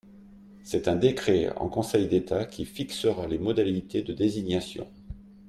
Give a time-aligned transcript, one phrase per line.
[0.63, 4.89] C’est un décret en Conseil d’État qui fixera les modalités de désignation.